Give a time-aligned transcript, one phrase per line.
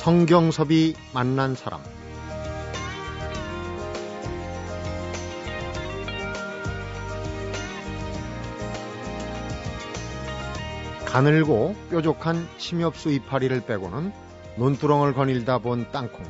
[0.00, 1.82] 성경섭이 만난 사람
[11.04, 14.10] 가늘고 뾰족한 침엽수 이파리를 빼고는
[14.56, 16.24] 논두렁을 거닐다 본 땅콩,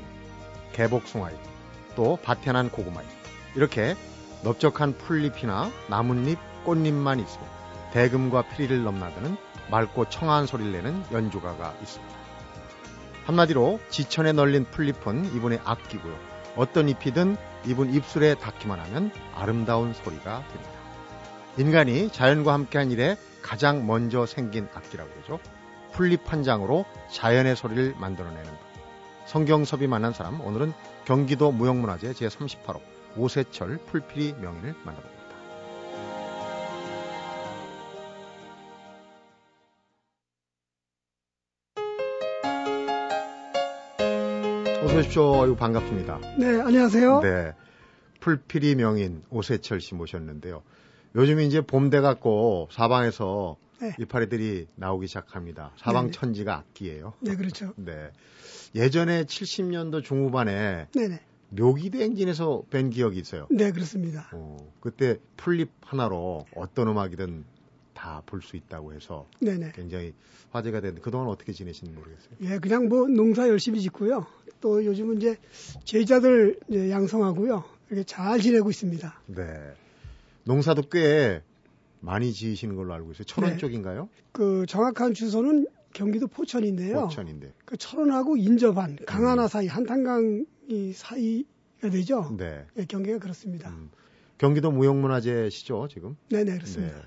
[0.73, 1.39] 개복숭아잎,
[1.95, 3.09] 또 밭에 난 고구마잎
[3.55, 3.95] 이렇게
[4.43, 7.47] 넓적한 풀잎이나 나뭇잎, 꽃잎만 있으면
[7.93, 9.37] 대금과 피리를 넘나드는
[9.71, 12.20] 맑고 청아한 소리를 내는 연주가가 있습니다.
[13.31, 16.17] 한마디로 지천에 널린 풀잎은 이분의 악기고요.
[16.57, 20.73] 어떤 잎이든 이분 입술에 닿기만 하면 아름다운 소리가 됩니다.
[21.57, 25.39] 인간이 자연과 함께한 일에 가장 먼저 생긴 악기라고 그러죠.
[25.93, 28.51] 풀잎 한 장으로 자연의 소리를 만들어내는
[29.27, 30.73] 성경섭이 만난 사람 오늘은
[31.05, 32.81] 경기도 무형문화재 제38호
[33.17, 35.20] 오세철 풀피리 명인을 만나봅니다.
[44.91, 45.55] 어서 오십시오.
[45.55, 46.19] 반갑습니다.
[46.37, 47.21] 네, 안녕하세요.
[47.21, 47.53] 네.
[48.19, 50.63] 풀피리 명인 오세철 씨 모셨는데요.
[51.15, 53.95] 요즘 이제 봄 돼 갖고 사방에서 네.
[54.01, 55.71] 이파리들이 나오기 시작합니다.
[55.77, 57.13] 사방 네 천지가 악기예요.
[57.21, 57.73] 네, 그렇죠.
[57.77, 58.11] 네.
[58.75, 61.21] 예전에 70년도 중후반에 네네.
[61.51, 63.47] 묘기대 행진에서 뵌 기억이 있어요.
[63.51, 64.29] 네, 그렇습니다.
[64.33, 67.45] 어, 그때 풀립 하나로 어떤 음악이든
[68.01, 69.73] 다 볼 수 있다고 해서 네네.
[69.75, 70.15] 굉장히
[70.53, 72.31] 화제가 됐는데 그동안 어떻게 지내시는지 모르겠어요.
[72.43, 74.27] 예, 그냥 뭐 농사 열심히 짓고요.
[74.63, 75.37] 또 요즘은 이제
[75.85, 77.63] 제자들 이제 양성하고요.
[77.91, 79.21] 이렇게 잘 지내고 있습니다.
[79.27, 79.45] 네.
[80.45, 81.43] 농사도 꽤
[82.01, 83.25] 많이 지으시는 걸로 알고 있어요.
[83.25, 83.57] 철원 네.
[83.59, 84.09] 쪽인가요?
[84.33, 87.03] 그 정확한 주소는 경기도 포천인데요.
[87.03, 87.53] 포천인데.
[87.67, 89.49] 그 철원하고 인접한 강하나 음.
[89.49, 92.35] 사이 한탄강이 사이가 되죠.
[92.39, 92.65] 네.
[92.75, 93.69] 네 경기가 그렇습니다.
[93.69, 93.91] 음.
[94.39, 96.17] 경기도 무형문화재시죠 지금?
[96.31, 96.97] 네네 그렇습니다.
[96.97, 97.03] 네.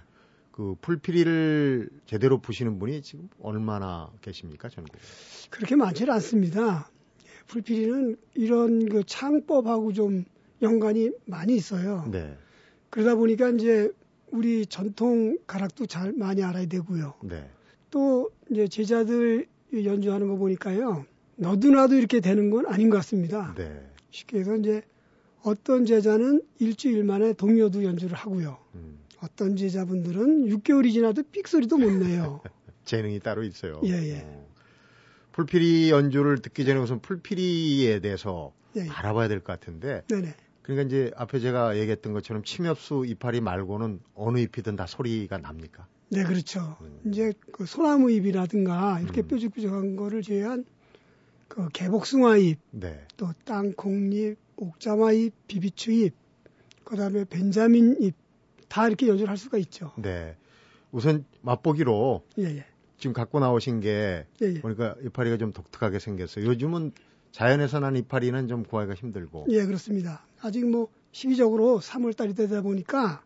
[0.54, 5.00] 그 풀피리를 제대로 부시는 분이 지금 얼마나 계십니까 전국에?
[5.50, 6.92] 그렇게 많지는 않습니다.
[7.48, 10.26] 풀피리는 이런 그 창법하고 좀
[10.62, 12.08] 연관이 많이 있어요.
[12.12, 12.38] 네.
[12.92, 13.92] 그러다 보니까 이제
[14.32, 17.16] 우리 전통 가락도 잘 많이 알아야 되고요.
[17.24, 17.50] 네.
[17.90, 21.06] 또 이제 제자들 연주하는 거 보니까요.
[21.36, 23.56] 너도나도 이렇게 되는 건 아닌 것 같습니다.
[23.58, 23.90] 네.
[24.12, 24.84] 쉽게 해서 이제
[25.42, 28.60] 어떤 제자는 일주일 만에 동요도 연주를 하고요.
[28.76, 29.03] 음.
[29.24, 32.42] 어떤 제자분들은 6개월이 지나도 삑소리도 못 내요.
[32.84, 33.80] 재능이 따로 있어요.
[33.86, 34.22] 예, 예.
[34.26, 34.48] 어.
[35.32, 38.90] 풀피리 연주를 듣기 전에 우선 풀피리에 대해서 예, 예.
[38.90, 40.34] 알아봐야 될 것 같은데 네네.
[40.62, 45.88] 그러니까 이제 앞에 제가 얘기했던 것처럼 침엽수 이파리 말고는 어느 잎이든 다 소리가 납니까?
[46.10, 46.78] 네, 그렇죠.
[46.82, 47.00] 음.
[47.08, 49.28] 이제 그 소나무 잎이라든가 이렇게 음.
[49.28, 50.66] 뾰족뾰족한 거를 제외한
[51.48, 53.06] 그 개복숭아 잎, 네.
[53.18, 56.14] 또 땅콩잎, 옥자마 잎, 비비추 잎,
[56.84, 58.16] 그다음에 벤자민 잎
[58.74, 59.92] 다 이렇게 연주를 할 수가 있죠.
[59.98, 60.36] 네.
[60.92, 62.66] 우선 맛보기로 예, 예.
[62.98, 64.62] 지금 갖고 나오신 게 예, 예.
[64.62, 66.44] 보니까 이파리가 좀 독특하게 생겼어요.
[66.48, 66.92] 요즘은
[67.32, 69.46] 자연에서 난 이파리는 좀 구하기가 힘들고.
[69.50, 70.26] 예, 그렇습니다.
[70.42, 73.22] 아직 뭐 시기적으로 3월 달이 되다 보니까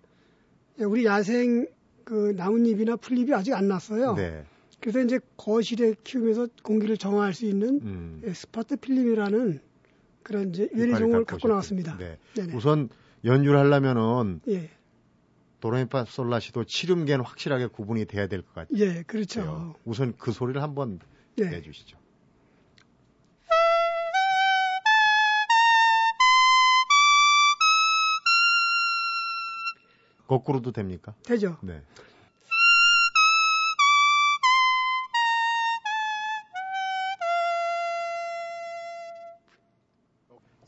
[0.80, 1.66] 우리 야생
[2.04, 4.16] 그 나뭇잎이나 풀잎이 아직 안 났어요.
[4.16, 4.44] 네.
[4.82, 8.22] 그래서 이제 거실에 키우면서 공기를 정화할 수 있는 음.
[8.26, 9.62] 예, 스파트 필름이라는
[10.24, 11.98] 그런 이제 유해종을 갖고 나왔습니다.
[11.98, 12.18] 네.
[12.54, 12.90] 우선
[13.24, 14.72] 연주를 하려면은 예.
[15.60, 18.78] 도레미파 솔라시도 칠음계는 확실하게 구분이 돼야 될 것 같아요.
[18.80, 19.76] 예, 그렇죠.
[19.86, 21.00] 우선 그 소리를 한번
[21.40, 21.46] 예.
[21.50, 21.98] 내주시죠.
[30.28, 31.14] 거꾸로도 됩니까?
[31.24, 31.58] 되죠.
[31.62, 31.82] 네.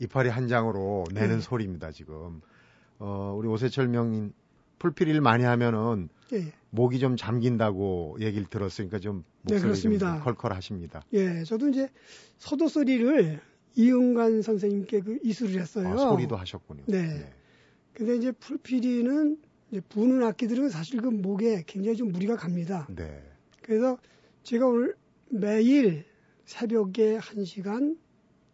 [0.00, 1.40] 이파리 한 장으로 내는 네.
[1.40, 2.40] 소리입니다, 지금.
[2.98, 4.32] 어, 우리 오세철 명인
[4.80, 6.52] 풀필이를 많이 하면은 예.
[6.70, 11.02] 목이 좀 잠긴다고 얘기를 들었으니까 좀 네, 목소리 네, 좀 컬컬하십니다.
[11.12, 11.88] 예, 저도 이제
[12.38, 13.40] 서도 소리를
[13.76, 15.88] 이은관 선생님께 그 이수를 했어요.
[15.88, 16.82] 아, 소리도 하셨군요.
[16.86, 17.06] 네.
[17.06, 17.32] 네.
[17.92, 19.38] 근데 이제 풀피리는
[19.70, 22.88] 이제 부는 악기들은 사실 그 목에 굉장히 좀 무리가 갑니다.
[22.94, 23.22] 네.
[23.62, 23.98] 그래서
[24.42, 24.96] 제가 오늘
[25.28, 26.04] 매일
[26.44, 27.96] 새벽에 1시간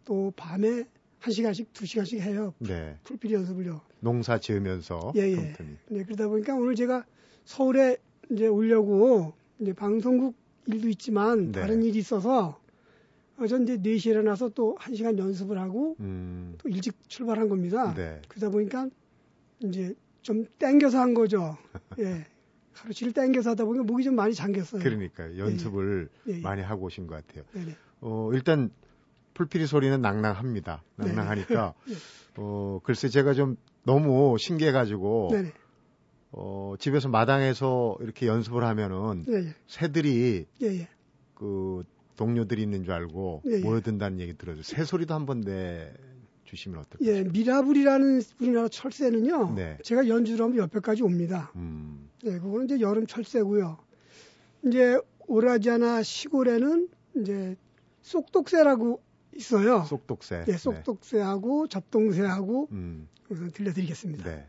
[0.04, 0.84] 또 밤에
[1.26, 2.54] 1시간씩 2시간씩 해요.
[2.58, 2.96] 네.
[3.04, 3.80] 풀필 연습을요.
[4.00, 5.12] 농사 지으면서.
[5.16, 5.54] 예, 예.
[5.88, 7.04] 네, 그러다 보니까 오늘 제가
[7.44, 7.96] 서울에
[8.30, 10.34] 이제 오려고 이제 방송국
[10.66, 11.60] 일도 있지만 네.
[11.60, 12.60] 다른 일이 있어서
[13.38, 16.54] 어전 이제 4시에 일어나서 또 1시간 연습을 하고 음.
[16.58, 17.94] 또 일찍 출발한 겁니다.
[17.94, 18.20] 네.
[18.28, 18.88] 그러다 보니까
[19.60, 21.56] 이제 좀 땡겨서 한 거죠.
[21.98, 22.24] 예.
[22.72, 24.82] 하루치를 땡겨서 하다 보니까 목이 좀 많이 잠겼어요.
[24.82, 26.36] 그러니까 연습을 예, 예.
[26.38, 26.40] 예.
[26.40, 27.44] 많이 하고 오신 것 같아요.
[27.52, 27.76] 네네.
[28.00, 28.70] 어, 일단
[29.36, 30.82] 풀피리 소리는 낭낭합니다.
[30.96, 31.94] 낭낭하니까 네.
[32.38, 35.52] 어, 글쎄 제가 좀 너무 신기해가지고 네네.
[36.32, 39.54] 어, 집에서 마당에서 이렇게 연습을 하면은 네네.
[39.66, 40.88] 새들이 예예.
[41.34, 41.84] 그
[42.16, 43.58] 동료들이 있는 줄 알고 예, 예.
[43.58, 45.92] 모여든다는 얘기 들어서 새소리도 한번 내
[46.44, 47.10] 주시면 어떨까요?
[47.10, 49.54] 예, 미라불이라는 우리나라 철새는요.
[49.54, 49.76] 네.
[49.82, 51.52] 제가 연주를 하면 옆에까지 옵니다.
[51.56, 52.08] 음.
[52.24, 53.76] 예, 그거는 이제 여름 철새고요.
[54.66, 57.56] 이제 오라지아나 시골에는 이제
[58.00, 59.02] 쏙독새라고
[59.36, 59.84] 있어요.
[59.84, 60.44] 쏙독새.
[60.48, 61.68] 예, 쏙독새하고 네.
[61.70, 63.08] 접동새하고 음.
[63.28, 64.24] 우선 들려드리겠습니다.
[64.24, 64.48] 네.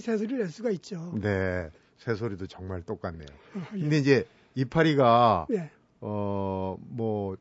[0.00, 1.12] 가지 새소리를 낼 수가 있죠.
[1.20, 1.70] 네.
[1.98, 3.28] 새소리도 정말 똑같네요.
[3.54, 3.80] 어, 예.
[3.80, 5.70] 근데 이제 이파리가 네.
[6.00, 7.36] 어뭐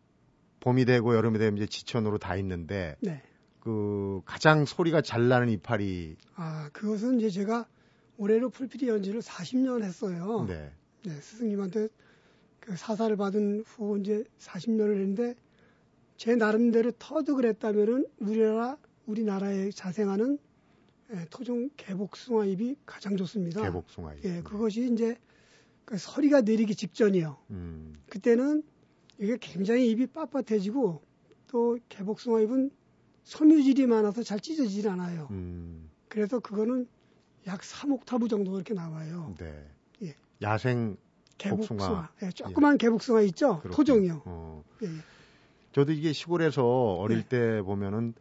[0.60, 3.24] 봄이 되고 여름이 되면 이제 지천으로 다 있는데 네.
[3.62, 7.66] 그 가장 소리가 잘 나는 이파리 아 그것은 이제 제가
[8.18, 10.46] 올해로 풀피리 연주를 40년 했어요.
[10.48, 10.72] 네.
[11.06, 11.88] 네 스승님한테
[12.60, 15.36] 그 사사를 받은 후 이제 40년을 했는데
[16.18, 20.38] 제 나름대로 터득을 했다면은 우리나라 우리나라에 자생하는
[21.12, 23.62] 예, 토종 개복숭아잎이 가장 좋습니다.
[23.62, 24.24] 개복숭아잎.
[24.26, 25.18] 예, 그것이 이제
[25.86, 27.38] 그 서리가 내리기 직전이요.
[27.50, 27.96] 음.
[28.10, 28.64] 그때는
[29.18, 31.02] 이게 굉장히 잎이 빳빳해지고
[31.48, 32.72] 또 개복숭아잎은
[33.24, 35.28] 섬유질이 많아서 잘 찢어지질 않아요.
[35.32, 35.90] 음.
[36.08, 36.88] 그래서 그거는
[37.48, 39.36] 약 3옥타브 정도 그렇게 나와요.
[39.40, 39.66] 네.
[40.04, 40.16] 예.
[40.42, 40.98] 야생
[41.38, 41.78] 개복숭아.
[41.78, 42.10] 복숭아.
[42.24, 42.78] 예, 조그만 예.
[42.78, 43.60] 개복숭아 있죠?
[43.62, 43.76] 그렇군요.
[43.76, 44.22] 토종이요.
[44.26, 44.64] 어.
[44.84, 44.88] 예.
[45.72, 46.64] 저도 이게 시골에서
[46.96, 47.28] 어릴 네.
[47.30, 48.14] 때 보면은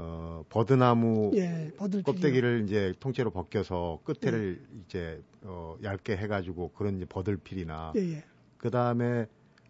[0.00, 1.70] 어, 버드나무 예,
[2.04, 4.80] 껍데기를 이제 통째로 벗겨서 끝에를 예.
[4.86, 8.24] 이제 어, 얇게 해가지고 그런 이제 버들필이나 예, 예.
[8.56, 9.26] 그 다음에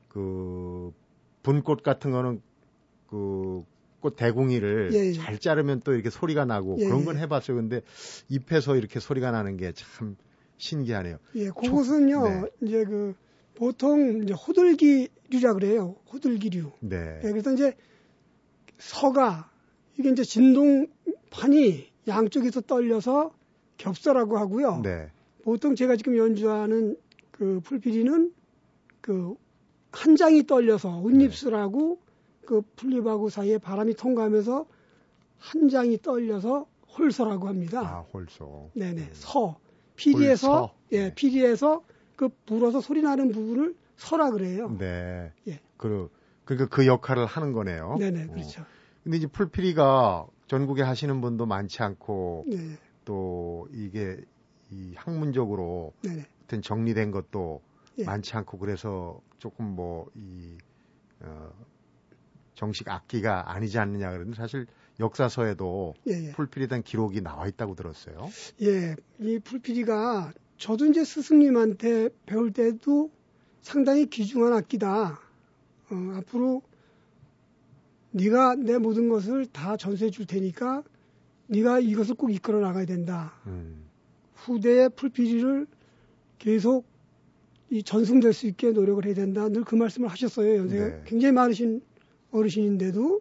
[0.08, 0.92] 그
[1.42, 2.40] 분꽃 같은 거는
[3.08, 3.64] 그
[4.00, 5.12] 꽃 대궁이를 예, 예.
[5.12, 7.56] 잘 자르면 또 이렇게 소리가 나고 그런 건 해봤어요.
[7.56, 7.82] 근데
[8.28, 10.16] 잎에서 이렇게 소리가 나는 게 참
[10.56, 11.18] 신기하네요.
[11.36, 12.42] 예, 그것은요 네.
[12.62, 13.14] 이제 그
[13.54, 15.96] 보통 이제 호들기류라 그래요.
[16.12, 16.72] 호들기류.
[16.80, 17.18] 네.
[17.22, 17.76] 그래서 이제
[18.78, 19.49] 서가
[20.00, 23.32] 이게 이제 진동판이 양쪽에서 떨려서
[23.76, 24.80] 겹서라고 하고요.
[24.82, 25.10] 네.
[25.42, 26.96] 보통 제가 지금 연주하는
[27.30, 28.32] 그 풀피리는
[29.00, 29.36] 그
[29.92, 32.46] 한 장이 떨려서 은입술하고 네.
[32.46, 34.66] 그 풀립하고 사이에 바람이 통과하면서
[35.38, 36.66] 한 장이 떨려서
[36.96, 37.80] 홀서라고 합니다.
[37.80, 38.70] 아, 홀서.
[38.74, 39.02] 네네.
[39.02, 39.08] 음.
[39.12, 39.58] 서.
[39.96, 40.74] 피리에서, 홀서.
[40.92, 41.14] 예, 네.
[41.14, 41.84] 피리에서
[42.16, 44.74] 그 불어서 소리 나는 부분을 서라 그래요.
[44.78, 45.32] 네.
[45.48, 45.60] 예.
[45.76, 46.10] 그,
[46.44, 47.96] 그러니까 그 역할을 하는 거네요.
[47.98, 48.62] 네네, 그렇죠.
[48.62, 48.66] 어.
[49.02, 52.76] 근데 이제 풀피리가 전국에 하시는 분도 많지 않고 네.
[53.04, 54.18] 또 이게
[54.70, 56.26] 이 학문적으로 네.
[56.44, 57.60] 어떤 정리된 것도
[57.98, 58.04] 예.
[58.04, 60.58] 많지 않고 그래서 조금 뭐이
[61.20, 61.52] 어,
[62.54, 64.66] 정식 악기가 아니지 않느냐 그러는데 사실
[64.98, 66.32] 역사서에도 예, 예.
[66.32, 68.28] 풀피리에 대한 기록이 나와 있다고 들었어요.
[68.62, 73.10] 예, 이 풀피리가 저도 이제 스승님한테 배울 때도
[73.62, 75.20] 상당히 귀중한 악기다.
[75.90, 76.62] 어, 앞으로
[78.12, 80.82] 네가 내 모든 것을 다 전수해 줄 테니까
[81.46, 83.34] 네가 이것을 꼭 이끌어 나가야 된다.
[83.46, 83.84] 음.
[84.34, 85.66] 후대의 풀피리를
[86.38, 86.86] 계속
[87.70, 89.48] 이 전승될 수 있게 노력을 해야 된다.
[89.48, 90.56] 늘 그 말씀을 하셨어요.
[90.56, 91.02] 연세가 네.
[91.06, 91.82] 굉장히 많으신
[92.32, 93.20] 어르신인데도.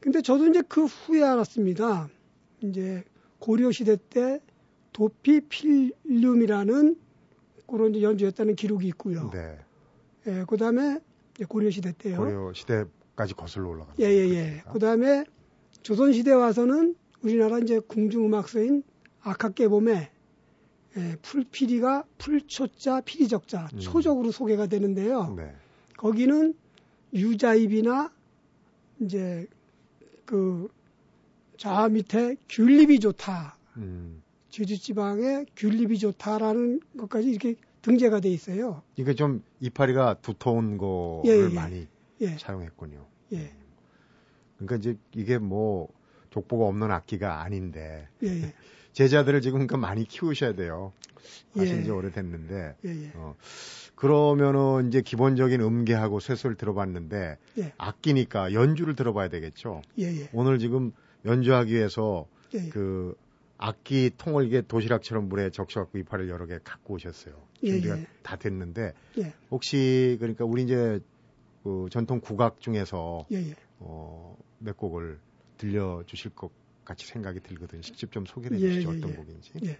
[0.00, 2.08] 근데 저도 이제 그 후에 알았습니다.
[2.60, 3.04] 이제
[3.38, 4.40] 고려 시대 때
[4.92, 6.96] 도피 필름이라는
[7.66, 9.30] 그런 연주했다는 기록이 있고요.
[9.32, 9.58] 네.
[10.26, 10.98] 예, 그 다음에
[11.48, 12.18] 고려 시대 때요.
[12.18, 12.84] 고려 시대
[13.16, 14.62] 까지 거슬러 올라가는 예, 예, 예.
[14.72, 15.24] 그다음에
[15.82, 18.82] 조선 시대 와서는 우리나라 이제 궁중음악서인
[19.20, 20.10] 악학계봄에
[20.96, 23.78] 예, 풀피리가 풀초자 피리적자 음.
[23.78, 25.34] 초적으로 소개가 되는데요.
[25.36, 25.52] 네.
[25.96, 26.54] 거기는
[27.12, 28.12] 유자입이나
[29.00, 29.46] 이제
[30.24, 33.56] 그저 밑에 귤립이 좋다.
[33.76, 34.22] 음.
[34.50, 38.82] 제주 지방에 귤립이 좋다라는 것까지 이렇게 등재가 돼 있어요.
[38.96, 41.54] 이게 좀 이파리가 두터운 거를 예, 예.
[41.54, 41.88] 많이
[42.20, 42.38] 예.
[42.38, 43.06] 사용했군요.
[43.32, 43.52] 예.
[44.56, 45.88] 그러니까 이제 이게 뭐
[46.30, 48.54] 족보가 없는 악기가 아닌데 예, 예.
[48.92, 50.92] 제자들을 지금 그러니까 많이 키우셔야 돼요.
[51.56, 51.92] 하신 지 예.
[51.92, 53.12] 오래됐는데 예, 예.
[53.14, 53.34] 어,
[53.94, 57.38] 그러면은 이제 기본적인 음계하고 쇠소를 들어봤는데
[57.78, 59.82] 악기니까 연주를 들어봐야 되겠죠.
[60.32, 60.92] 오늘 지금
[61.24, 62.26] 연주하기 위해서
[62.70, 63.16] 그
[63.56, 67.34] 악기 통을 이게 도시락처럼 물에 적셔갖고 이파를 여러 개 갖고 오셨어요.
[67.60, 68.92] 준비가 다 됐는데
[69.50, 71.00] 혹시 그러니까 우리 이제
[71.64, 73.54] 그 전통 국악 중에서 예, 예.
[73.80, 75.18] 어, 몇 곡을
[75.58, 76.50] 들려주실 것
[76.84, 77.80] 같이 생각이 들거든요.
[77.80, 78.92] 직접 좀 소개해 예, 주시죠.
[78.92, 79.14] 예, 어떤 예.
[79.14, 79.52] 곡인지.
[79.64, 79.78] 예.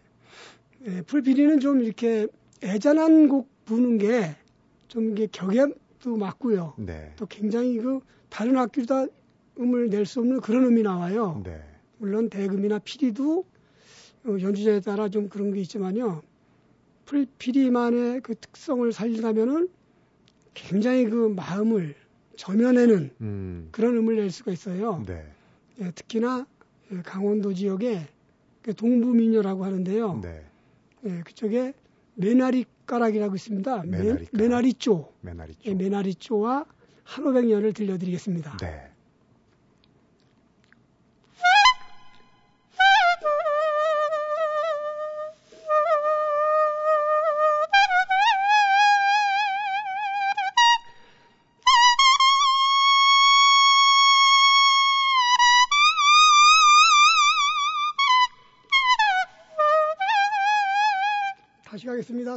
[0.87, 2.27] 예, 풀비리는 좀 이렇게
[2.63, 4.35] 애잔한 곡 부는 게
[4.95, 6.75] 좀 이게 격에도 맞고요.
[6.79, 7.13] 네.
[7.17, 7.99] 또 굉장히 그
[8.29, 9.07] 다른 악기보다
[9.59, 11.43] 음을 낼 수 없는 그런 음이 나와요.
[11.45, 11.61] 네.
[11.99, 13.45] 물론 대금이나 피리도
[14.27, 16.23] 어, 연주자에 따라 좀 그런 게 있지만요.
[17.07, 19.69] 풀피리만의 그 특성을 살리려면은
[20.55, 21.95] 굉장히 그 마음을
[22.37, 23.69] 저면에는 음.
[23.71, 25.03] 그런 음을 낼 수가 있어요.
[25.07, 25.25] 네.
[25.81, 26.47] 예, 특히나
[26.93, 28.07] 예, 강원도 지역에
[28.63, 30.21] 그 동부민요라고 하는데요.
[30.23, 30.45] 네.
[31.05, 31.75] 예, 그쪽에
[32.15, 33.83] 메나리가락이라고 있습니다.
[33.85, 35.13] 메나리 메나리쪼.
[35.21, 35.61] 메나리쪼.
[35.67, 36.65] 예, 메나리쪼와
[37.05, 38.57] 한오백년을 들려드리겠습니다.
[38.59, 38.91] 네.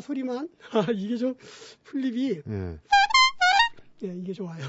[0.01, 0.49] 소리만.
[0.73, 1.35] 아, 이게 좀
[1.83, 2.41] 플립이.
[2.47, 2.79] 예.
[4.03, 4.63] 예, 이게 좋아요.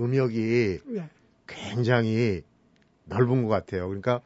[0.00, 1.08] 음역이 네.
[1.46, 2.42] 굉장히
[3.04, 3.86] 넓은 것 같아요.
[3.88, 4.20] 그러니까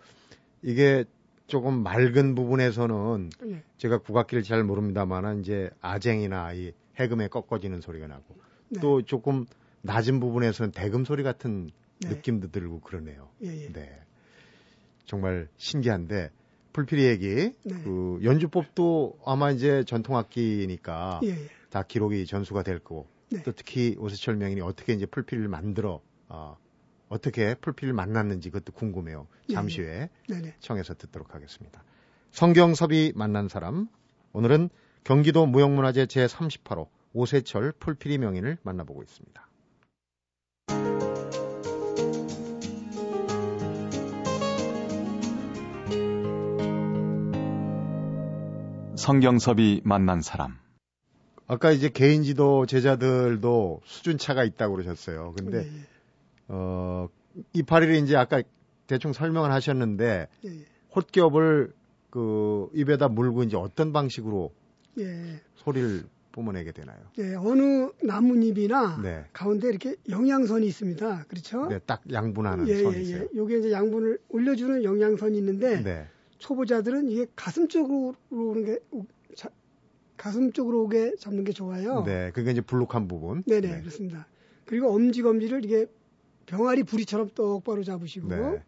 [0.63, 1.05] 이게
[1.47, 3.63] 조금 맑은 부분에서는 네.
[3.77, 8.37] 제가 국악기를 잘 모릅니다만은 이제 아쟁이나 이 해금에 꺾어지는 소리가 나고
[8.69, 8.81] 네.
[8.81, 9.47] 또 조금
[9.83, 12.09] 낮은 부분에서는 대금 소리 같은 네.
[12.09, 13.29] 느낌도 들고 그러네요.
[13.43, 13.73] 예, 예.
[13.73, 14.01] 네.
[15.05, 16.31] 정말 신기한데
[16.73, 17.75] 풀피리 얘기 네.
[17.85, 21.49] 그 연주법도 아마 이제 전통악기니까 예, 예.
[21.71, 23.43] 다 기록이 전수가 될 거고 네.
[23.43, 26.57] 또 특히 오세철 명인이 어떻게 이제 풀필을 만들어 어,
[27.09, 29.27] 어떻게 풀필을 만났는지 그것도 궁금해요.
[29.53, 30.55] 잠시 후에 네.
[30.61, 31.83] 청해서 듣도록 하겠습니다.
[32.31, 33.89] 성경섭이 만난 사람
[34.33, 34.71] 오늘은
[35.05, 39.49] 경기도 무형문화재 제38호 오세철 풀필이 명인을 만나보고 있습니다.
[48.97, 50.64] 성경섭이 만난 사람
[51.47, 55.35] 아까 이제 개인 지도 제자들도 수준 차가 있다고 그러셨어요.
[55.37, 55.87] 근데 예, 예.
[56.49, 57.09] 어
[57.53, 58.43] 이파리를 이제 아까
[58.87, 60.65] 대충 설명을 하셨는데 예, 예.
[60.91, 61.73] 홑겹을
[62.11, 64.53] 그 입에다 물고 이제 어떤 방식으로
[64.99, 65.41] 예.
[65.57, 66.99] 소리를 뿜어내게 되나요?
[67.17, 69.25] 네, 어느 나뭇잎이나 네.
[69.33, 71.27] 가운데 이렇게 영양선이 있습니다.
[71.29, 71.69] 그렇죠?
[71.69, 73.23] 네, 딱 양분하는 예, 선이 예, 있어요.
[73.23, 73.37] 예.
[73.37, 76.07] 요게 이제 양분을 올려주는 영양선이 있는데 네.
[76.39, 78.99] 초보자들은 이게 가슴 쪽으로 오는 게 자,
[80.25, 82.03] 가슴 쪽으로 오게 잡는 게 좋아요.
[82.03, 83.43] 네, 그게 이제 불룩한 부분.
[83.43, 83.81] 네네, 네.
[83.81, 84.27] 그렇습니다.
[84.65, 85.85] 그리고 엄지 검지를 이게
[86.47, 88.63] 병아리 부리처럼 똑바로 잡으시고 네.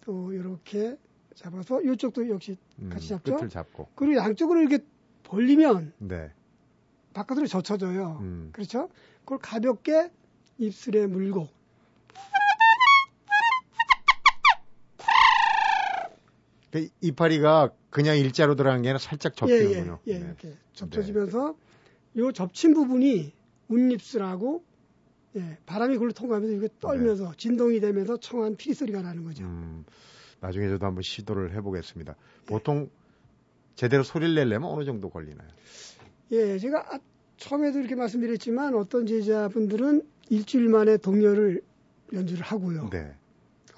[0.00, 0.96] 또 이렇게
[1.34, 3.36] 잡아서 이쪽도 역시 음, 같이 잡죠.
[3.36, 3.88] 끝을 잡고.
[3.94, 4.78] 그리고 양쪽으로 이렇게
[5.24, 6.32] 벌리면 네.
[7.12, 8.20] 바깥으로 젖혀져요.
[8.22, 8.48] 음.
[8.52, 8.88] 그렇죠?
[9.26, 10.10] 그걸 가볍게
[10.56, 11.48] 입술에 물고
[17.00, 20.00] 이파리가 그냥 일자로 들어간 게 아니라 살짝 접히는군요.
[20.06, 20.26] 예, 예, 예 네.
[20.26, 21.56] 이렇게 접혀지면서
[22.12, 22.22] 네.
[22.22, 23.32] 요 접친 부분이
[23.68, 24.64] 운입술하고
[25.36, 27.36] 예, 바람이 그걸로 통과하면서 이게 떨면서 네.
[27.36, 29.44] 진동이 되면서 청한 피리 소리가 나는 거죠.
[29.44, 29.84] 음,
[30.40, 32.14] 나중에 저도 한번 시도를 해보겠습니다.
[32.46, 32.88] 보통
[33.74, 35.48] 제대로 소리를 내려면 어느 정도 걸리나요?
[36.30, 36.98] 예, 제가 아,
[37.36, 41.62] 처음에도 이렇게 말씀드렸지만 어떤 제자분들은 일주일 만에 동요를
[42.12, 42.90] 연주를 하고요.
[42.90, 43.14] 네.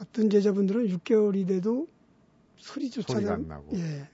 [0.01, 1.89] 어떤 제자분들은 6개월이 돼도
[2.57, 3.77] 소리조차도 안 나고.
[3.77, 4.09] 예.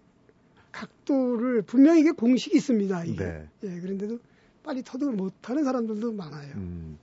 [0.70, 3.04] 각도를 분명히 이게 공식이 있습니다.
[3.04, 3.24] 이게.
[3.24, 3.48] 네.
[3.64, 4.18] 예, 그런데도
[4.62, 6.54] 빨리 터득을 못하는 사람들도 많아요.
[6.56, 6.98] 음,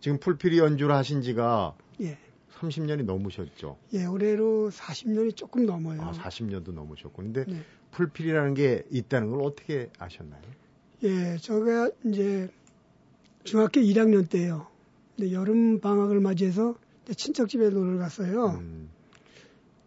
[0.00, 2.18] 지금 풀피리 연주를 하신 지가 예.
[2.58, 3.78] 30년이 넘으셨죠?
[3.94, 6.00] 예, 올해로 40년이 조금 넘어요.
[6.02, 7.22] 아, 40년도 넘으셨고.
[7.22, 7.62] 근데 네.
[7.92, 10.42] 풀필이라는 게 있다는 걸 어떻게 아셨나요?
[11.02, 12.48] 예, 제가 이제
[13.44, 14.66] 중학교 1학년 때요.
[15.16, 16.76] 근데 여름 방학을 맞이해서
[17.16, 18.58] 친척집에 놀러 갔어요.
[18.60, 18.90] 음.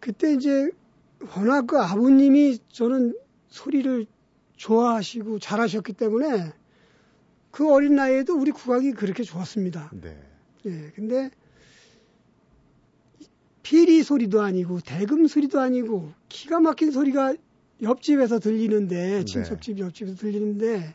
[0.00, 0.70] 그때 이제
[1.36, 3.14] 워낙 그 아버님이 저는
[3.48, 4.06] 소리를
[4.56, 6.52] 좋아하시고 잘하셨기 때문에
[7.50, 9.90] 그 어린 나이에도 우리 국악이 그렇게 좋았습니다.
[10.00, 10.18] 네.
[10.66, 11.30] 예, 근데
[13.62, 17.34] 피리 소리도 아니고 대금 소리도 아니고 기가 막힌 소리가
[17.82, 19.24] 옆집에서 들리는데 네.
[19.24, 20.94] 친척집 옆집에서 들리는데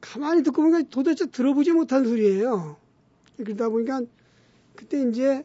[0.00, 2.76] 가만히 듣고 보니까 도대체 들어보지 못한 소리예요.
[3.36, 4.02] 그러다 보니까
[4.74, 5.44] 그때 이제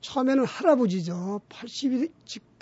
[0.00, 1.40] 처음에는 할아버지죠.
[1.48, 2.10] 80이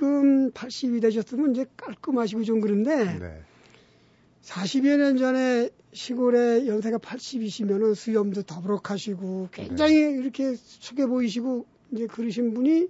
[0.02, 3.40] 지금 80이 되셨으면 이제 깔끔하시고 좀 그런데 네.
[4.42, 10.10] 40여 년 전에 시골에 연세가 80이시면은 수염도 더부룩하시고 굉장히 네.
[10.10, 12.88] 이렇게 수척해 보이시고 이제 그러신 분이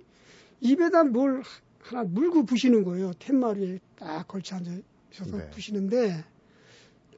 [0.62, 1.42] 입에다 뭘
[1.80, 3.12] 하나 물고 부시는 거예요.
[3.18, 5.50] 툇마루에 딱 걸쳐 앉으셔서 네.
[5.50, 6.24] 부시는데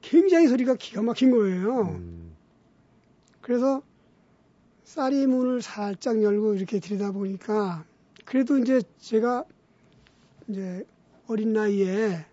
[0.00, 1.83] 굉장히 소리가 기가 막힌 거예요.
[1.83, 2.35] 음.
[3.40, 3.80] 그래서
[4.83, 7.85] 쌀이 문을 살짝 열고 이렇게 들여다 보니까
[8.24, 9.44] 그래도 이제 제가
[10.48, 10.85] 이제
[11.26, 12.24] 어린 나이에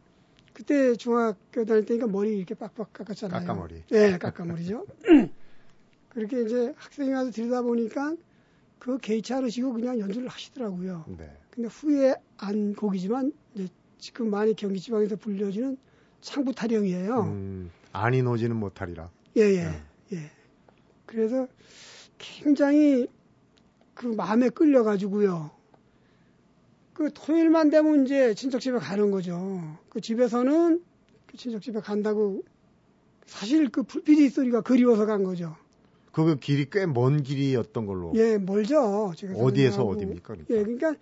[0.53, 3.39] 그때 중학교 다닐 때니까 머리 이렇게 빡빡 깎았잖아요.
[3.39, 3.83] 깎아머리.
[3.89, 4.85] 네, 깎아머리죠.
[6.09, 8.15] 그렇게 이제 학생이 와서 들여다 보니까
[8.79, 11.05] 그 개의치 않으시고 그냥 연주를 하시더라고요.
[11.17, 11.37] 네.
[11.49, 15.77] 근데 후에 안 곡이지만 이제 지금 많이 경기 지방에서 불려지는
[16.19, 17.21] 창부 타령이에요.
[17.21, 19.09] 음, 안이 노지는 못하리라.
[19.37, 19.81] 예, 예, 네.
[20.13, 20.31] 예.
[21.05, 21.47] 그래서
[22.17, 23.07] 굉장히
[23.93, 25.51] 그 마음에 끌려가지고요.
[27.01, 29.61] 그 토요일만 되면 이제 친척집에 가는 거죠.
[29.89, 30.81] 그 집에서는
[31.25, 32.43] 그 친척집에 간다고
[33.25, 35.55] 사실 그 불빛이 소리가 그리워서 간 거죠.
[36.11, 38.11] 그 길이 꽤 먼 길이었던 걸로.
[38.15, 39.13] 예, 멀죠.
[39.35, 40.35] 어디에서 어디입니까?
[40.35, 40.53] 그러니까?
[40.55, 40.93] 예, 그러니까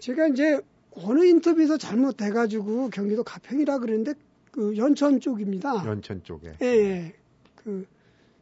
[0.00, 0.60] 제가 이제
[0.92, 4.14] 어느 인터뷰에서 잘못돼가지고 경기도 가평이라 그랬는데
[4.50, 5.84] 그 연천 쪽입니다.
[5.86, 6.54] 연천 쪽에.
[6.60, 7.14] 예, 예.
[7.54, 7.86] 그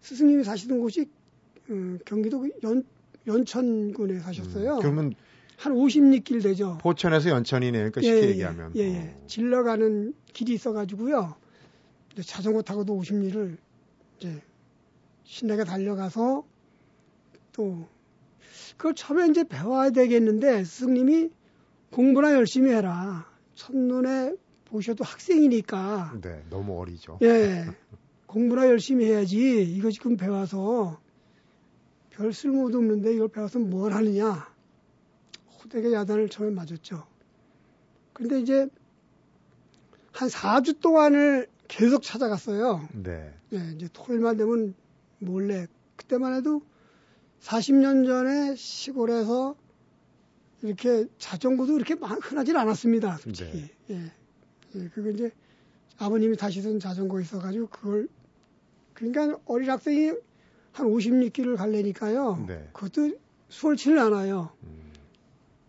[0.01, 1.09] 스승님이 사시던 곳이
[1.71, 2.85] 음, 경기도 그연
[3.27, 4.75] 연천군에 사셨어요.
[4.77, 5.15] 음, 그러면
[5.57, 6.79] 한 50리 길 되죠.
[6.81, 7.73] 포천에서 연천이네.
[7.73, 8.73] 그러니까 예, 쉽게 예, 얘기하면.
[8.77, 9.15] 예, 예.
[9.17, 9.27] 어.
[9.27, 11.37] 질러가는 길이 있어가지고요.
[12.25, 13.57] 자전거 타고도 50리를
[14.19, 14.43] 이제
[15.25, 16.45] 신나게 달려가서
[17.53, 17.87] 또
[18.77, 21.31] 그걸 처음에 이제 배워야 되겠는데 스승님이
[21.91, 23.27] 공부나 열심히 해라.
[23.55, 26.19] 첫눈에 보셔도 학생이니까.
[26.21, 27.19] 네, 너무 어리죠.
[27.23, 27.65] 예.
[28.27, 29.63] 공부나 열심히 해야지.
[29.63, 31.01] 이거 지금 배워서
[32.11, 34.53] 별 쓸모도 없는데 이걸 배워서 뭘 하느냐.
[35.65, 37.07] 호되게 야단을 처음에 맞았죠.
[38.13, 38.69] 근데 이제
[40.13, 42.89] 한 4주 동안을 계속 찾아갔어요.
[42.93, 43.35] 네.
[43.53, 44.75] 예, 이제 토요일만 되면
[45.19, 46.63] 몰래 그때만 해도
[47.41, 49.57] 40년 전에 시골에서
[50.63, 53.19] 이렇게 자전거도 이렇게 흔하진 않았습니다.
[53.19, 53.71] 솔직히.
[53.89, 53.97] 네.
[53.97, 54.13] 예.
[54.77, 54.89] 예.
[54.89, 55.31] 그거 이제
[55.99, 58.09] 아버님이 타시던 자전거 있어가지고 그걸
[58.93, 60.13] 그러니까 어린 학생이
[60.73, 62.45] 한 50리길을 갈래니까요.
[62.47, 62.69] 네.
[62.73, 63.17] 그것도
[63.49, 64.51] 수월치는 않아요.
[64.63, 64.84] 음.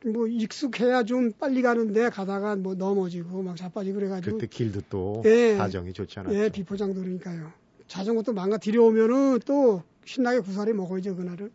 [0.05, 5.55] 뭐 익숙해야 좀 빨리 가는데 가다가 뭐 넘어지고 막 자빠지고 그래가지고 그때 길도 또 예,
[5.55, 6.37] 사정이 좋지 않았죠.
[6.37, 7.51] 예, 비포장도로니까요.
[7.87, 11.51] 자전거도 망가뜨려 오면은 또 신나게 구사리 먹어야죠 그날은.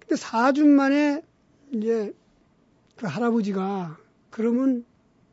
[0.00, 1.22] 근데 4주 만에
[1.72, 2.14] 이제
[2.96, 3.98] 그 할아버지가
[4.30, 4.84] 그러면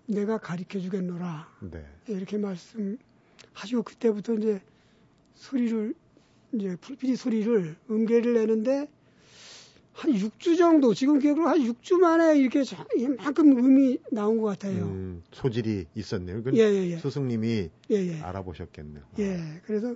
[0.06, 1.48] 내가 가르쳐 주겠노라.
[1.72, 1.86] 네.
[2.08, 4.62] 이렇게 말씀하시고 그때부터 이제
[5.36, 5.94] 소리를
[6.54, 8.90] 이제 풀피리 소리를 음계를 내는데
[9.94, 12.64] 한 6주 정도 지금 기억으로 한 6주 만에 이렇게
[12.96, 14.86] 이만큼 음이 나온 것 같아요.
[14.86, 16.42] 음, 소질이 있었네요.
[16.54, 16.98] 예, 예, 예.
[16.98, 18.20] 스승님이 예, 예.
[18.22, 19.04] 알아보셨겠네요.
[19.20, 19.96] 예, 그래서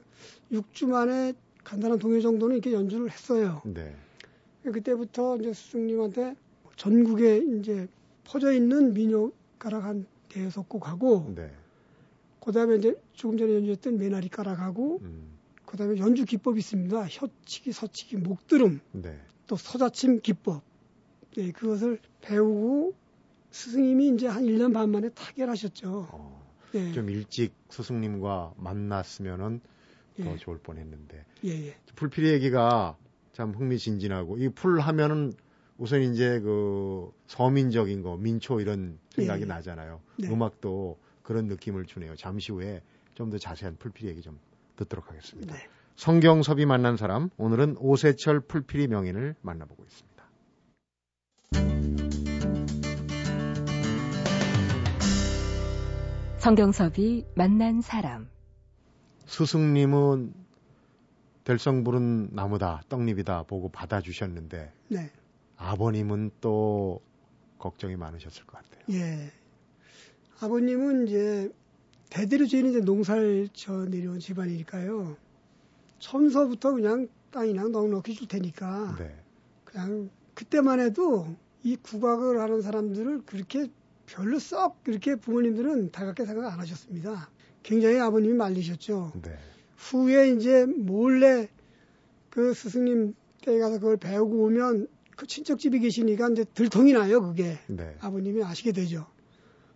[0.52, 3.62] 6주 만에 간단한 동요 정도는 이렇게 연주를 했어요.
[3.66, 3.96] 네.
[4.64, 6.36] 그때부터 이제 스승님한테
[6.76, 7.88] 전국에 이제
[8.24, 11.52] 퍼져 있는 민요 가락 한 대여섯 곡 하고, 네.
[12.40, 15.36] 그 다음에 이제 조금 전에 연주했던 메나리 가락 하고, 음.
[15.66, 17.08] 그 다음에 연주 기법이 있습니다.
[17.10, 19.20] 혀치기, 서치기, 목드름, 네.
[19.48, 20.64] 또 서자침 기법,
[21.38, 22.94] 네, 그것을 배우고
[23.52, 26.08] 스승님이 이제 한 1년 반 만에 타계하셨죠.
[26.12, 26.92] 어, 네.
[26.94, 29.62] 좀 일찍 스승님과 만났으면은
[30.18, 30.38] 더 예.
[30.38, 31.26] 좋을 뻔했는데.
[31.46, 31.76] 예, 예.
[31.96, 32.98] 풀피리 얘기가
[33.34, 35.34] 참 흥미진진하고 이 풀 하면은
[35.78, 39.46] 우선 이제 그 서민적인 거 민초 이런 생각이 예.
[39.46, 40.02] 나잖아요.
[40.18, 40.30] 네.
[40.30, 42.16] 음악도 그런 느낌을 주네요.
[42.16, 42.82] 잠시 후에
[43.14, 44.40] 좀 더 자세한 풀피리 얘기 좀
[44.78, 45.54] 듣도록 하겠습니다.
[45.56, 45.68] 네.
[45.96, 50.16] 성경섭이 만난 사람 오늘은 오세철 풀피리 명인을 만나보고 있습니다.
[56.38, 58.30] 성경섭이 만난 사람
[59.26, 60.34] 스승님은
[61.44, 65.12] 될성 부른 나무다, 떡잎이다 보고 받아주셨는데 네.
[65.58, 67.02] 아버님은 또
[67.58, 68.84] 걱정이 많으셨을 것 같아요.
[68.92, 69.32] 예.
[70.40, 71.52] 아버님은 이제
[72.10, 75.16] 대대로 저희는 이제 농사를 져 내려온 집안이니까요.
[76.00, 79.16] 처음서부터 그냥 땅이랑 넉넉히 줄 테니까 네.
[79.64, 81.28] 그냥 그때만 해도
[81.64, 83.68] 이 국악을 하는 사람들을 그렇게
[84.06, 87.30] 별로 썩 그렇게 부모님들은 다가게 생각 안 하셨습니다.
[87.64, 89.14] 굉장히 아버님이 말리셨죠.
[89.22, 89.38] 네.
[89.78, 91.50] 후에 이제 몰래
[92.30, 97.58] 그 스승님 댁에 가서 그걸 배우고 오면 그 친척집이 계시니까 이제 들통이 나요, 그게.
[97.68, 97.96] 네.
[98.00, 99.08] 아버님이 아시게 되죠.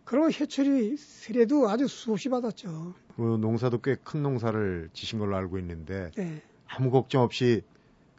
[0.09, 2.95] 그리고 해철이 세례도 아주 수없이 받았죠.
[3.15, 6.41] 그 농사도 꽤 큰 농사를 지신 걸로 알고 있는데 네.
[6.65, 7.61] 아무 걱정 없이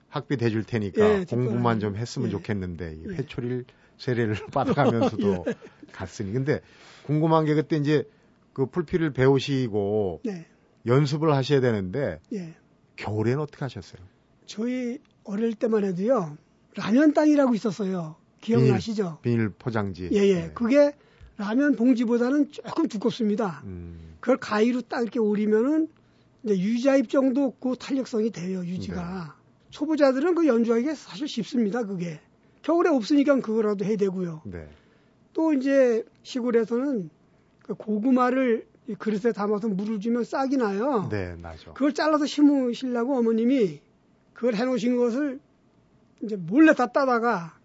[0.08, 2.30] 학비 대줄 테니까 네, 공부만 좀 했으면 네.
[2.32, 3.64] 좋겠는데 이 회초리를
[3.98, 5.54] 세례를 받아가면서도 예.
[5.92, 6.60] 갔으니 근데
[7.06, 8.04] 궁금한 게 그때 이제
[8.52, 10.46] 그 풀피를 배우시고 네.
[10.86, 12.54] 연습을 하셔야 되는데 예.
[12.94, 14.00] 겨울에는 어떻게 하셨어요?
[14.46, 16.36] 저희 어릴 때만 해도요
[16.76, 18.14] 라면 땅이라고 있었어요.
[18.40, 19.18] 기억나시죠?
[19.22, 20.08] 비닐, 비닐 포장지.
[20.12, 20.28] 예예.
[20.28, 20.34] 예.
[20.34, 20.50] 네.
[20.54, 20.92] 그게
[21.40, 23.62] 라면 봉지보다는 조금 두껍습니다.
[23.64, 24.16] 음.
[24.20, 25.88] 그걸 가위로 딱 이렇게 오리면은
[26.42, 29.34] 이제 유자입 정도 그 탄력성이 돼요 유지가.
[29.36, 29.40] 네.
[29.70, 31.84] 초보자들은 그 연주하기가 사실 쉽습니다.
[31.84, 32.20] 그게
[32.60, 34.42] 겨울에 없으니까 그거라도 해야 되고요.
[34.44, 34.68] 네.
[35.32, 37.08] 또 이제 시골에서는
[37.62, 38.66] 그 고구마를
[38.98, 41.08] 그릇에 담아서 물을 주면 싹이 나요.
[41.10, 41.72] 네, 나죠.
[41.72, 43.80] 그걸 잘라서 심으시려고 어머님이
[44.34, 45.40] 그걸 해놓으신 것을
[46.22, 47.56] 이제 몰래 다 따다가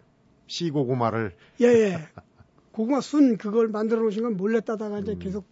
[0.48, 2.08] 시고구마를 예예 예.
[2.76, 5.20] 고구마 순 그걸 만들어 놓으신 걸 몰래 따다가 이제 음.
[5.20, 5.46] 계속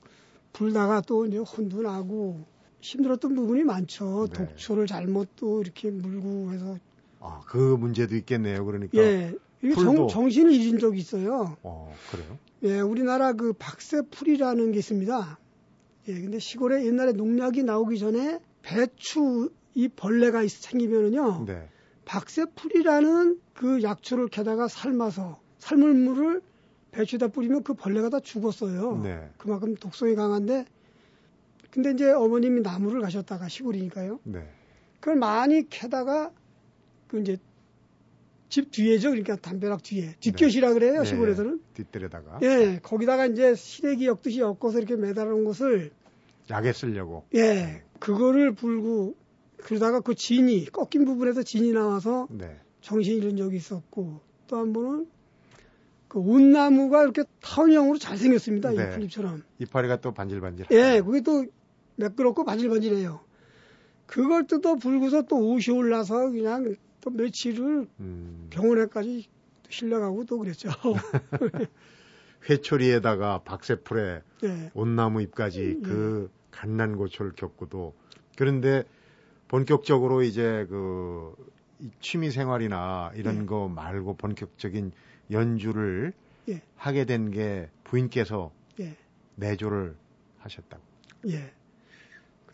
[0.52, 2.44] 불다가 또 이제 혼도 나고
[2.82, 4.28] 힘들었던 부분이 많죠.
[4.28, 4.34] 네.
[4.34, 6.78] 독초를 잘못 또 이렇게 물고 해서
[7.22, 8.66] 아, 그 문제도 있겠네요.
[8.66, 9.34] 그러니까 예.
[9.62, 11.56] 이게 정, 정신을 잃은 적이 있어요.
[11.64, 12.38] 어, 그래요?
[12.64, 15.40] 예, 우리나라 그 박새풀이라는 게 있습니다.
[16.10, 21.46] 예, 근데 시골에 옛날에 농약이 나오기 전에 배추 이 벌레가 생기면은요.
[21.46, 21.70] 네.
[22.04, 26.42] 박새풀이라는 그 약초를 게다가 삶아서 삶을 물을
[26.94, 29.02] 배추에다 뿌리면 그 벌레가 다 죽었어요.
[29.04, 29.30] 네.
[29.38, 30.66] 그만큼 독성이 강한데
[31.72, 34.20] 근데 이제 어머님이 나무를 가셨다가 시골이니까요.
[34.24, 34.48] 네.
[35.00, 36.32] 그걸 많이 캐다가
[37.08, 37.38] 그 이제
[38.48, 39.10] 집 뒤에죠.
[39.10, 40.16] 그러니까 담벼락 뒤에.
[40.20, 40.74] 뒷곁이라 네.
[40.76, 41.00] 그래요.
[41.02, 41.06] 네.
[41.06, 41.62] 시골에서는.
[41.74, 42.40] 뒷뜰에다가.
[42.44, 42.80] 예.
[42.84, 45.92] 거기다가 이제 시래기 엮듯이 엮어서 이렇게 매달아 놓은 것을
[46.52, 47.26] 약에 쓰려고.
[47.34, 47.82] 예.
[48.00, 49.16] 그거를 불고
[49.58, 52.60] 그러다가 그 진이 꺾인 부분에서 진이 나와서 네.
[52.82, 55.08] 정신 잃은 적이 있었고 또 한 번은
[56.14, 58.70] 그 온나무가 이렇게 타원형으로 잘 생겼습니다.
[58.70, 58.76] 네.
[58.76, 59.42] 이 풀잎처럼.
[59.58, 60.68] 이파리가 또 반질반질.
[60.70, 61.02] 예.
[61.04, 61.44] 그게 또
[61.96, 63.20] 매끄럽고 반질반질해요.
[64.06, 68.48] 그걸 뜯어 불고서 또 옷이 올라서 그냥 또 며칠을 음.
[68.52, 69.28] 병원에까지
[69.70, 70.70] 실려가고 또 그랬죠.
[72.48, 74.72] 회초리에다가 박새풀에 네.
[74.76, 75.90] 온나무 잎까지 네.
[75.90, 77.96] 그 갓난 고초를 겪고도
[78.38, 78.84] 그런데
[79.48, 81.34] 본격적으로 이제 그
[82.02, 83.46] 취미 생활이나 이런 네.
[83.48, 84.92] 거 말고 본격적인
[85.32, 86.14] 연주를
[86.50, 86.62] 예.
[86.76, 88.96] 하게 된 게 부인께서 예.
[89.36, 89.96] 내조를
[90.40, 90.82] 하셨다고.
[91.28, 91.52] 예.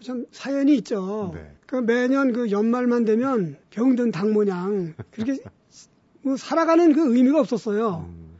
[0.01, 1.31] 참 사연이 있죠.
[1.33, 1.55] 네.
[1.65, 5.37] 그 매년 그 연말만 되면 병든 닭 모양 그렇게
[6.21, 8.05] 뭐 살아가는 그 의미가 없었어요.
[8.09, 8.37] 음.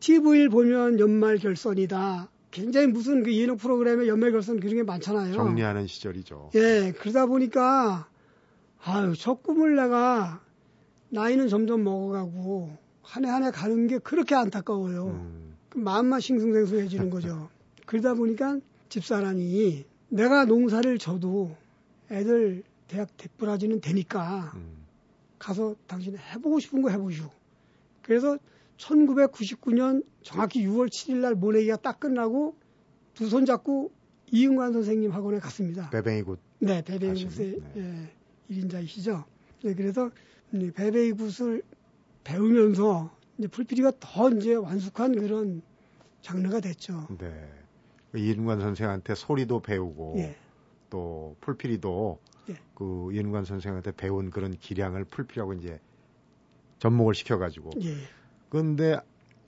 [0.00, 2.28] TV를 보면 연말 결선이다.
[2.50, 5.34] 굉장히 무슨 그 예능 프로그램에 연말 결선 그런 게 많잖아요.
[5.34, 6.50] 정리하는 시절이죠.
[6.54, 8.08] 예, 그러다 보니까
[8.82, 10.40] 아유, 저 꿈을 내가
[11.10, 12.70] 나이는 점점 먹어가고
[13.06, 15.06] 한 해 한 해 가는 게 그렇게 안타까워요.
[15.06, 15.56] 음.
[15.68, 17.48] 그 마음만 싱숭생숭해지는 거죠.
[17.86, 21.56] 그러다 보니까 집사람이 내가 농사를 져도
[22.10, 24.84] 애들 대학 대꾸라지는 되니까 음.
[25.38, 27.30] 가서 당신 해보고 싶은 거 해보시오.
[28.02, 28.38] 그래서
[28.78, 32.54] 1999년 정확히 6월 7일 날 모내기가 딱 끝나고
[33.14, 33.90] 두 손 잡고
[34.32, 35.88] 이은관 선생님 학원에 갔습니다.
[35.90, 36.38] 배뱅이굿.
[36.58, 38.10] 네, 배뱅이굿의 네.
[38.50, 39.24] 예, 1인자이시죠.
[39.62, 40.10] 네, 그래서
[40.74, 41.62] 배뱅이굿을
[42.26, 45.62] 배우면서 이제 풀피리가 더 이제 완숙한 그런
[46.22, 47.06] 장르가 됐죠.
[47.18, 47.48] 네.
[48.16, 50.34] 이은관 선생한테 소리도 배우고 예.
[50.90, 52.18] 또 풀피리도
[52.50, 52.56] 예.
[52.74, 55.78] 그 이은관 선생한테 배운 그런 기량을 풀피라고 이제
[56.78, 57.70] 접목을 시켜가지고.
[57.82, 57.94] 예.
[58.48, 58.98] 그런데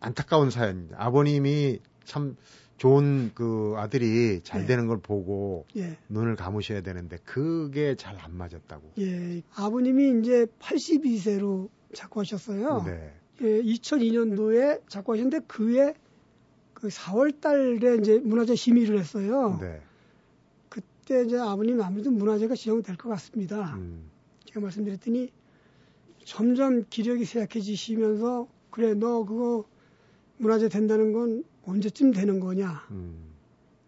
[0.01, 0.91] 안타까운 사연.
[0.95, 2.37] 아버님이 참
[2.77, 4.67] 좋은 그 아들이 잘 예.
[4.67, 5.97] 되는 걸 보고 예.
[6.09, 8.93] 눈을 감으셔야 되는데 그게 잘 안 맞았다고.
[8.99, 9.43] 예.
[9.57, 12.85] 아버님이 이제 82세로 작고하셨어요.
[12.85, 13.15] 네.
[13.43, 15.95] 예, 2002년도에 작고하셨는데 그해
[16.75, 19.59] 그 4월 달에 이제 문화재 심의를 했어요.
[19.61, 19.81] 네.
[20.69, 23.75] 그때 이제 아버님 아무래도 문화재가 지정될 것 같습니다.
[23.77, 24.11] 음.
[24.45, 25.33] 제가 말씀드렸더니
[26.25, 29.65] 점점 기력이 쇠약해지시면서 그래 너 그거
[30.37, 32.87] 문화재 된다는 건 언제쯤 되는 거냐.
[32.91, 33.33] 음.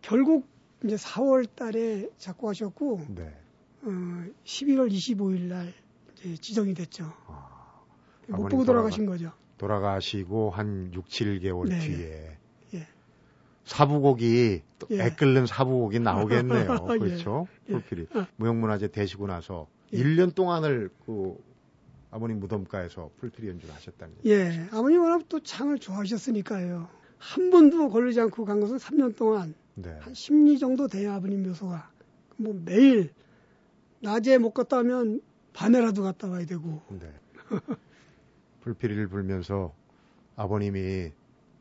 [0.02, 0.46] 결국
[0.84, 3.36] 이제 4월 달에 작고하셨고 네.
[3.82, 5.72] 어, 11월 25일 날
[6.18, 7.12] 이제 지정이 됐죠.
[7.26, 7.49] 아,
[8.30, 9.32] 못 보고 돌아가신 돌아가, 거죠.
[9.58, 11.78] 돌아가시고 한 6, 7개월 네.
[11.78, 12.40] 뒤에
[13.70, 15.00] 사부곡이 예.
[15.00, 16.88] 애 끓는 사부곡이 나오겠네요.
[16.92, 16.98] 예.
[16.98, 17.46] 그렇죠?
[17.68, 17.72] 예.
[17.72, 18.26] 풀필이 예.
[18.36, 19.98] 무형문화재 되시고 나서 예.
[19.98, 21.36] 1년 동안을 그
[22.10, 24.28] 아버님 무덤가에서 풀필이 연주를 하셨다는 거죠.
[24.28, 26.88] 예, 아버님 워낙 또 창을 좋아하셨으니까요.
[27.18, 29.96] 한 번도 걸리지 않고 간 것은 3년 동안 네.
[30.00, 31.90] 한 10리 정도 돼요 아버님 묘소가.
[32.38, 33.12] 뭐 매일
[34.00, 35.20] 낮에 못 갔다 하면
[35.52, 36.82] 밤에라도 갔다 와야 되고.
[36.88, 37.12] 네.
[38.70, 39.74] 불필이를 불면서
[40.36, 41.12] 아버님이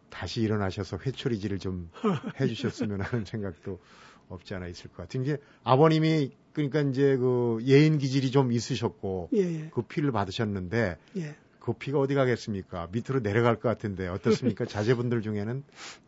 [0.10, 1.90] 다시 일어나셔서 회초리질을 좀
[2.40, 3.80] 해주셨으면 하는 생각도
[4.28, 9.40] 없지 않아 있을 것 같은 게 아버님이 그러니까 이제 그 예인 기질이 좀 있으셨고 예,
[9.40, 9.70] 예.
[9.74, 11.36] 그 피를 받으셨는데 예.
[11.60, 12.90] 그 피가 어디 가겠습니까?
[12.92, 14.66] 밑으로 내려갈 것 같은데 어떻습니까?
[14.66, 15.64] 자제분들 중에는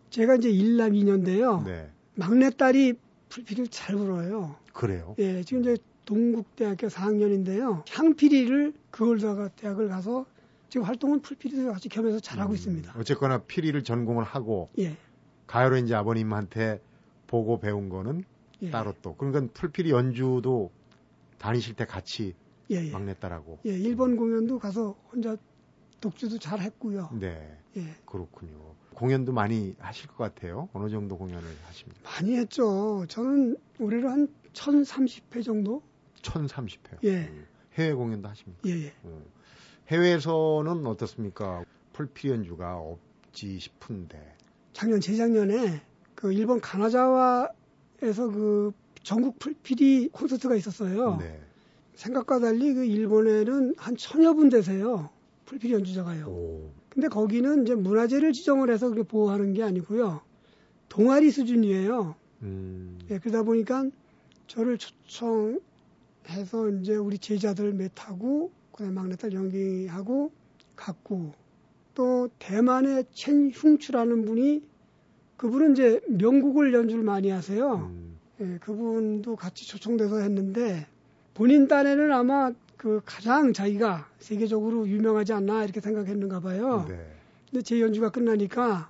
[0.09, 1.63] 제가 이제 일남 2년인데요.
[1.65, 1.89] 네.
[2.15, 2.93] 막내딸이
[3.29, 4.55] 풀피를 잘 불어요.
[4.73, 5.15] 그래요?
[5.19, 7.83] 예, 지금 이제 동국대학교 4학년인데요.
[7.89, 10.25] 향피리를 그걸다가 대학을 가서
[10.71, 12.93] 지금 활동은 풀피리도 같이 겸해서 잘하고 음, 있습니다.
[12.97, 14.95] 어쨌거나 피리를 전공을 하고 예.
[15.45, 16.81] 가요로 이제 아버님한테
[17.27, 18.23] 보고 배운 거는
[18.61, 18.71] 예.
[18.71, 20.71] 따로 또 그러니까 풀피리 연주도
[21.39, 22.35] 다니실 때 같이
[22.71, 22.89] 예, 예.
[22.89, 25.35] 막내딸하고 예, 일본 공연도 가서 혼자
[25.99, 27.09] 독주도 잘 했고요.
[27.19, 27.57] 네.
[27.75, 27.83] 예.
[28.05, 28.73] 그렇군요.
[28.93, 30.69] 공연도 많이 하실 것 같아요.
[30.71, 32.09] 어느 정도 공연을 하십니까?
[32.09, 33.05] 많이 했죠.
[33.09, 35.83] 저는 올해로 한 1030회 정도?
[36.21, 37.03] 1030회.
[37.03, 37.27] 예.
[37.27, 37.45] 음.
[37.73, 38.61] 해외 공연도 하십니까?
[38.69, 38.93] 예, 예.
[39.03, 39.25] 음.
[39.91, 41.65] 해외에서는 어떻습니까?
[41.91, 44.35] 풀피 연주가 없지 싶은데.
[44.71, 45.81] 작년 재작년에
[46.15, 47.51] 그 일본 가나자와에서
[48.31, 48.71] 그
[49.03, 51.17] 전국 풀피리 콘서트가 있었어요.
[51.17, 51.41] 네.
[51.95, 55.09] 생각과 달리 그 일본에는 한 천여 분 되세요.
[55.45, 56.25] 풀피리 연주자가요.
[56.25, 56.71] 오.
[56.87, 60.21] 근데 거기는 이제 문화재를 지정을 해서 그렇게 보호하는 게 아니고요.
[60.87, 62.15] 동아리 수준이에요.
[62.43, 62.97] 음.
[63.09, 63.89] 예, 그러다 보니까
[64.47, 65.59] 저를 초청해서
[66.81, 68.51] 이제 우리 제자들 몇하고
[68.89, 70.31] 막내딸 연기하고
[70.75, 71.33] 갔고
[71.93, 74.63] 또 대만의 첸 흉추라는 분이
[75.37, 77.89] 그분은 이제 명곡을 연주를 많이 하세요.
[77.91, 78.17] 음.
[78.41, 80.87] 예, 그분도 같이 초청돼서 했는데
[81.33, 86.85] 본인 딴에는 아마 그 가장 자기가 세계적으로 유명하지 않나 이렇게 생각했는가 봐요.
[86.87, 87.15] 네.
[87.49, 88.89] 근데 제 연주가 끝나니까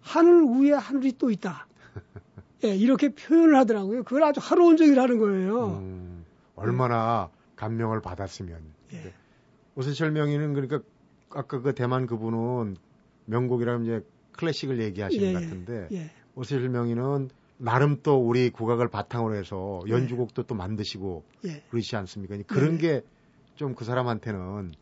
[0.00, 1.66] 하늘 위에 하늘이 또 있다.
[2.64, 4.02] 예, 이렇게 표현을 하더라고요.
[4.04, 5.78] 그걸 아주 하루 온종일 하는 거예요.
[5.78, 6.24] 음,
[6.56, 8.60] 얼마나 감명을 받았으면.
[8.92, 9.14] 예.
[9.80, 9.88] 네.
[9.88, 10.80] 오세철 명의는 그러니까
[11.30, 12.76] 아까 그 대만 그분은
[13.26, 16.10] 명곡이라면 이제 클래식을 얘기하시는 예, 것 같은데 예.
[16.34, 19.92] 오세철 명의는 나름 또 우리 국악을 바탕으로 해서 예.
[19.92, 21.62] 연주곡도 또 만드시고 예.
[21.70, 22.36] 그러시 않습니까?
[22.46, 23.02] 그런 게
[23.56, 24.72] 좀 그 사람한테는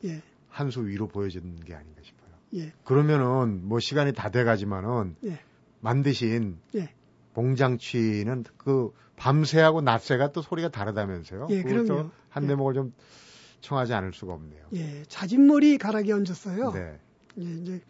[0.50, 2.70] 한 수 위로 보여주는 게 아닌가 싶어요.
[2.84, 5.16] 그러면은 뭐 시간이 다 돼가지만은
[5.80, 6.58] 만드신
[7.34, 11.48] 봉장취는 그 밤새하고 낮새가 또 소리가 다르다면서요?
[11.50, 12.10] 예, 그럼요.
[12.28, 12.92] 한 대목을 좀
[13.60, 14.66] 청하지 않을 수가 없네요.
[14.74, 16.72] 예, 자진머리 가락이 얹었어요.
[16.72, 16.98] 네.
[17.38, 17.80] 예, 이제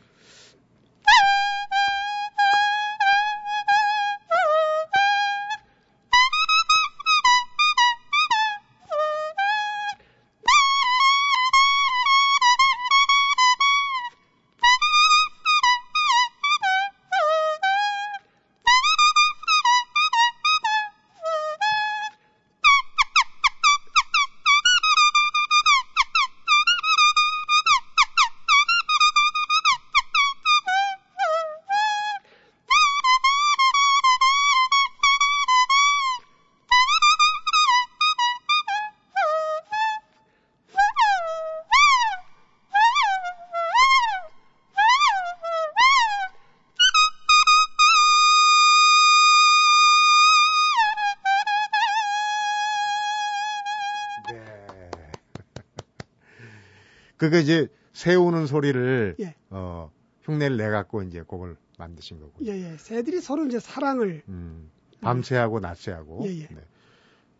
[57.18, 59.34] 그게 이제 새우는 소리를 예.
[59.50, 59.90] 어
[60.22, 62.32] 흉내를 내 갖고 이제 곡을 만드신 거고.
[62.44, 62.76] 예, 예.
[62.78, 66.26] 새들이 서로 이제 사랑을 음, 밤새하고 낮새하고.
[66.26, 66.46] 예, 예.
[66.46, 66.64] 네.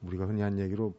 [0.03, 0.95] 우리가 흔히 한 얘기로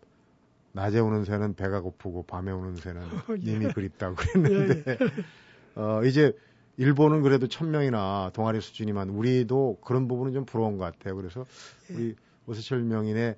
[0.72, 3.08] 낮에 오는 새는 배가 고프고 밤에 오는 새는 어,
[3.44, 3.52] 예.
[3.52, 5.80] 님이 그립다고 그랬는데 예, 예.
[5.80, 6.34] 어 이제
[6.78, 11.16] 일본은 그래도 천 명이나 동아리 수준이만 우리도 그런 부분은 좀 부러운 것 같아요.
[11.16, 11.46] 그래서
[11.92, 11.96] 예.
[11.96, 12.16] 우리
[12.48, 13.36] 오세철 명인의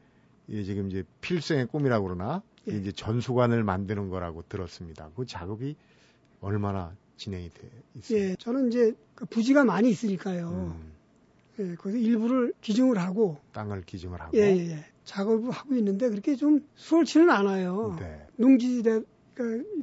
[0.47, 2.75] 이 지금 이제 필생의 꿈이라고 그러나 예.
[2.77, 5.09] 이제 전수관을 만드는 거라고 들었습니다.
[5.15, 5.75] 그 작업이
[6.41, 8.17] 얼마나 진행이 돼 있어요?
[8.19, 10.49] 예, 저는 이제 그 부지가 많이 있으니까요.
[10.49, 10.91] 음.
[11.59, 14.85] 예, 거기서 일부를 기증을 하고 땅을 기증을 하고 예, 예, 예.
[15.05, 17.95] 작업을 하고 있는데 그렇게 좀 수월치는 않아요.
[17.99, 18.25] 네.
[18.37, 19.03] 농지대가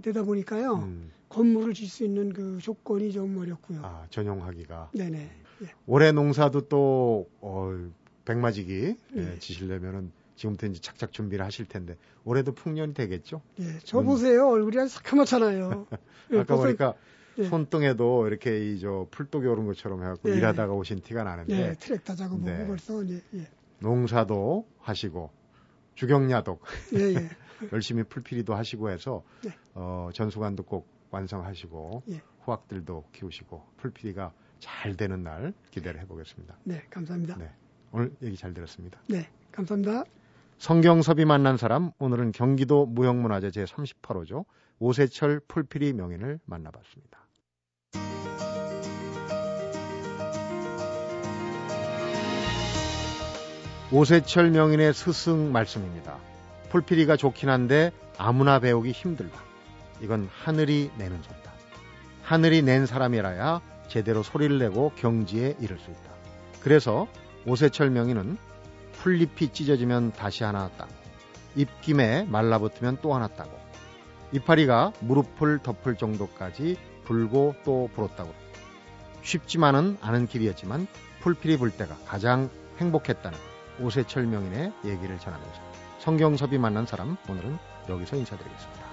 [0.02, 0.74] 되다 보니까요.
[0.76, 1.10] 음.
[1.28, 3.80] 건물을 질 수 있는 그 조건이 좀 어렵고요.
[3.82, 4.90] 아, 전용하기가.
[4.94, 5.30] 네네.
[5.62, 5.66] 예.
[5.86, 7.90] 올해 농사도 또, 어,
[8.24, 9.38] 백마지기 예, 네.
[9.38, 13.42] 지시려면은 지금부터 이제 착착 준비를 하실 텐데 올해도 풍년이 되겠죠?
[13.60, 14.06] 예, 저 음.
[14.06, 14.48] 보세요.
[14.48, 15.86] 얼굴이 아주 새카맣잖아요.
[16.32, 16.94] 예, 아까 보니까
[17.38, 17.44] 예.
[17.44, 20.36] 손등에도 이렇게 이 저 풀독이 오른 것처럼 해갖고 예.
[20.36, 21.54] 일하다가 오신 티가 나는데.
[21.70, 22.66] 예, 트랙터 작업하고 네.
[22.66, 23.22] 벌써 이제.
[23.34, 23.46] 예.
[23.80, 25.30] 농사도 하시고
[25.94, 26.62] 주경야독
[26.94, 27.28] 예, 예.
[27.72, 29.50] 열심히 풀피리도 하시고 해서 네.
[29.74, 32.22] 어, 전수관도 꼭 완성하시고 예.
[32.44, 36.56] 후학들도 키우시고 풀피리가 잘 되는 날 기대를 해보겠습니다.
[36.64, 37.36] 네, 감사합니다.
[37.38, 37.50] 네,
[37.92, 39.00] 오늘 얘기 잘 들었습니다.
[39.08, 40.04] 네, 감사합니다.
[40.58, 44.44] 성경섭이 만난 사람 오늘은 경기도 무형문화재 제38호죠.
[44.80, 47.18] 오세철 풀피리 명인을 만나봤습니다.
[53.92, 56.18] 오세철 명인의 스승 말씀입니다.
[56.70, 59.38] 풀피리가 좋긴 한데 아무나 배우기 힘들다.
[60.02, 61.52] 이건 하늘이 내는 소리다.
[62.22, 66.10] 하늘이 낸 사람이라야 제대로 소리를 내고 경지에 이를 수 있다.
[66.60, 67.06] 그래서
[67.46, 68.36] 오세철 명인은
[68.98, 70.98] 풀잎이 찢어지면 다시 하나 따고
[71.56, 73.58] 입김에 말라붙으면 또 하나 따고.
[74.32, 78.32] 이파리가 무릎을 덮을 정도까지 불고 또 불었다고.
[79.22, 80.86] 쉽지만은 않은 길이었지만
[81.20, 83.38] 풀필이 불 때가 가장 행복했다는
[83.80, 85.60] 오세철 명인의 얘기를 전하면서
[86.00, 87.58] 성경섭이 만난 사람 오늘은
[87.88, 88.87] 여기서 인사드리겠습니다.